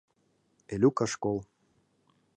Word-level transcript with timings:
Элюк 0.73 0.97
ыш 1.05 1.13
кол. 1.23 1.37